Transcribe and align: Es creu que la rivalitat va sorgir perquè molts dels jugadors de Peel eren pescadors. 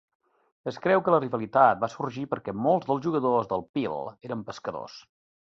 Es 0.69 0.77
creu 0.85 1.03
que 1.07 1.13
la 1.15 1.19
rivalitat 1.23 1.83
va 1.83 1.89
sorgir 1.97 2.23
perquè 2.31 2.55
molts 2.63 2.89
dels 2.89 3.05
jugadors 3.09 3.53
de 3.53 3.61
Peel 3.77 4.01
eren 4.31 4.43
pescadors. 4.51 4.99